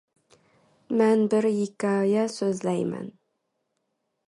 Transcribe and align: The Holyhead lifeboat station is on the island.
The 0.87 0.95
Holyhead 0.97 1.29
lifeboat 1.31 2.31
station 2.31 2.49
is 2.49 2.59
on 2.63 2.71
the 2.71 2.71
island. 2.71 3.17